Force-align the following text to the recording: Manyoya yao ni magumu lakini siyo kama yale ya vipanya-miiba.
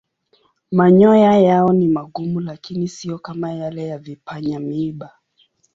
Manyoya 0.71 1.39
yao 1.39 1.73
ni 1.73 1.87
magumu 1.87 2.39
lakini 2.39 2.87
siyo 2.87 3.19
kama 3.19 3.51
yale 3.53 3.87
ya 3.87 3.97
vipanya-miiba. 3.97 5.09